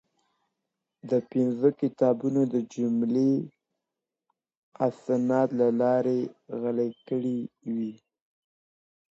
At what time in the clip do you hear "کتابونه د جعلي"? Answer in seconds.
1.81-3.33